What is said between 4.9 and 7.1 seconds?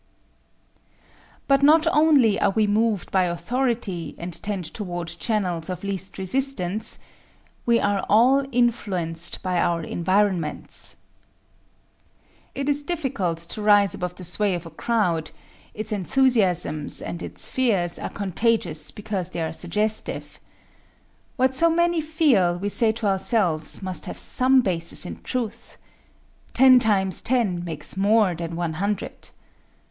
channels of least resistance: